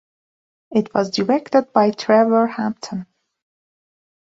[0.71, 3.05] It was directed by Trevor Hampton.